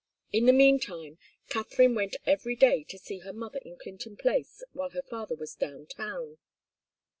In 0.31 0.47
the 0.47 0.51
meantime, 0.51 1.19
Katharine 1.49 1.93
went 1.93 2.15
every 2.25 2.55
day 2.55 2.83
to 2.89 2.97
see 2.97 3.19
her 3.19 3.31
mother 3.31 3.59
in 3.63 3.77
Clinton 3.77 4.17
Place 4.17 4.63
while 4.73 4.89
her 4.89 5.03
father 5.03 5.35
was 5.35 5.53
down 5.53 5.85
town. 5.85 6.39